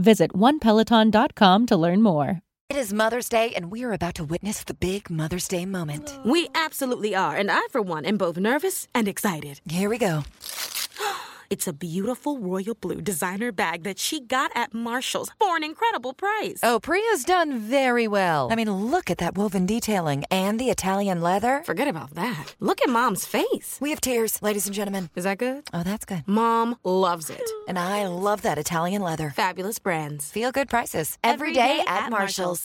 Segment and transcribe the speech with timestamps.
[0.00, 2.40] Visit onepeloton.com to learn more.
[2.70, 6.16] It is Mother's Day, and we are about to witness the big Mother's Day moment.
[6.24, 9.60] We absolutely are, and I, for one, am both nervous and excited.
[9.68, 10.22] Here we go.
[11.50, 16.14] It's a beautiful royal blue designer bag that she got at Marshalls for an incredible
[16.14, 16.60] price.
[16.62, 18.52] Oh, Priya's done very well.
[18.52, 21.64] I mean, look at that woven detailing and the Italian leather.
[21.66, 22.54] Forget about that.
[22.60, 23.78] Look at Mom's face.
[23.80, 25.10] We have tears, ladies and gentlemen.
[25.16, 25.64] Is that good?
[25.72, 26.22] Oh, that's good.
[26.24, 27.50] Mom loves it.
[27.66, 29.30] And I love that Italian leather.
[29.34, 30.30] Fabulous brands.
[30.30, 31.18] Feel good prices.
[31.24, 32.64] Every day at Marshalls.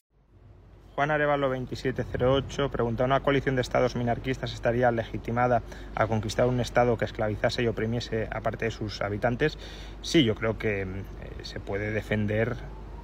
[0.95, 5.61] Juan Arevalo 2708 pregunta, ¿una coalición de estados minarquistas estaría legitimada
[5.93, 9.57] a conquistar un estado que esclavizase y oprimiese a parte de sus habitantes?
[9.99, 12.55] Sí, yo creo que eh, se puede defender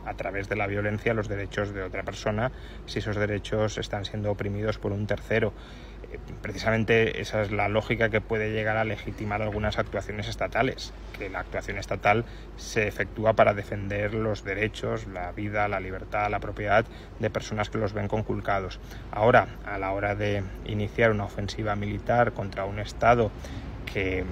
[0.06, 2.52] a través de la violencia los derechos de otra persona
[2.86, 5.54] si esos derechos están siendo oprimidos por un tercero.
[6.12, 11.30] Eh, precisamente esa es la lógica que puede llegar a legitimar algunas actuaciones estatales, que
[11.30, 12.26] la actuación estatal
[12.58, 16.86] se efectúa para defender los derechos, la vida, la libertad, la propiedad
[17.20, 18.80] de personas que los ven conculcados.
[19.12, 23.32] Ahora, a la hora de iniciar una ofensiva militar contra un Estado
[23.92, 24.24] que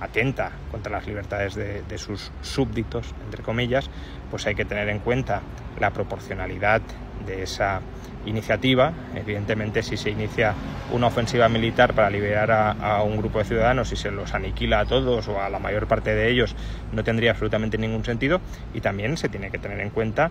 [0.00, 3.90] atenta contra las libertades de, de, sus súbditos, entre comillas,
[4.30, 5.42] pues hay que tener en cuenta
[5.78, 6.80] la proporcionalidad
[7.26, 7.80] de esa
[8.26, 8.92] iniciativa.
[9.14, 10.54] Evidentemente, si se inicia
[10.92, 14.80] una ofensiva militar para liberar a, a, un grupo de ciudadanos y se los aniquila
[14.80, 16.54] a todos o a la mayor parte de ellos,
[16.92, 18.40] no tendría absolutamente ningún sentido.
[18.74, 20.30] Y también se tiene que tener en cuenta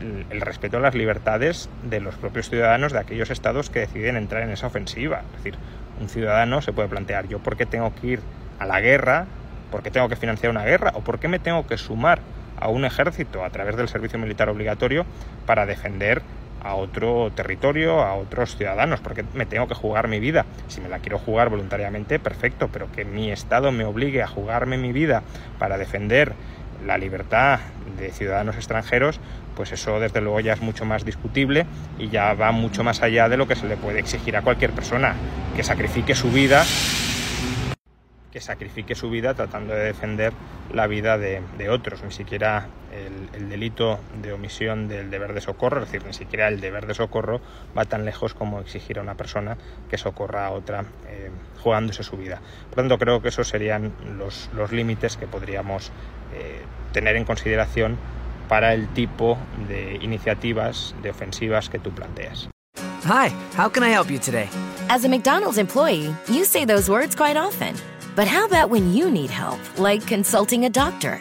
[0.00, 4.16] el, el respeto a las libertades de los propios ciudadanos de aquellos estados que deciden
[4.16, 5.22] entrar en esa ofensiva.
[5.30, 5.58] Es decir,
[6.00, 8.20] un ciudadano se puede plantear, ¿yo por qué tengo que ir
[8.58, 9.26] a la guerra?
[9.70, 10.92] ¿Por qué tengo que financiar una guerra?
[10.94, 12.20] ¿O por qué me tengo que sumar
[12.58, 15.04] a un ejército a través del servicio militar obligatorio
[15.44, 16.22] para defender
[16.62, 20.46] a otro territorio, a otros ciudadanos, porque me tengo que jugar mi vida.
[20.68, 24.76] Si me la quiero jugar voluntariamente, perfecto, pero que mi Estado me obligue a jugarme
[24.76, 25.22] mi vida
[25.58, 26.32] para defender
[26.84, 27.60] la libertad
[27.98, 29.20] de ciudadanos extranjeros,
[29.54, 31.66] pues eso desde luego ya es mucho más discutible
[31.98, 34.72] y ya va mucho más allá de lo que se le puede exigir a cualquier
[34.72, 35.14] persona,
[35.54, 36.64] que sacrifique su vida
[38.36, 40.34] que sacrifique su vida tratando de defender
[40.70, 45.40] la vida de, de otros, ni siquiera el, el, delito de omisión del deber de
[45.40, 47.40] socorro, es decir, ni siquiera el deber de socorro
[47.74, 49.56] va tan lejos como exigir a una persona
[49.88, 51.30] que socorra a otra eh,
[51.62, 52.42] jugándose su vida.
[52.68, 55.90] Por lo tanto, creo que esos serían los, los límites que podríamos
[56.34, 56.60] eh,
[56.92, 57.96] tener en consideración
[58.50, 62.50] para el tipo de iniciativas, de ofensivas que tú planteas.
[63.06, 64.50] Hi, how can I help you today?
[64.90, 67.74] As a McDonald's employee, you say those words quite often.
[68.16, 71.20] But how about when you need help, like consulting a doctor?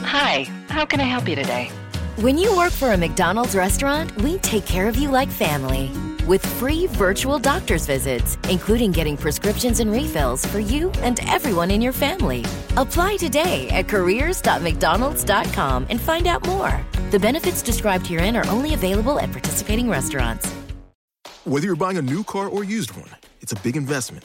[0.00, 1.70] Hi, how can I help you today?
[2.16, 5.92] When you work for a McDonald's restaurant, we take care of you like family.
[6.26, 11.80] With free virtual doctor's visits, including getting prescriptions and refills for you and everyone in
[11.80, 12.44] your family.
[12.76, 16.84] Apply today at careers.mcdonalds.com and find out more.
[17.12, 20.52] The benefits described herein are only available at participating restaurants.
[21.44, 23.10] Whether you're buying a new car or used one,
[23.40, 24.24] it's a big investment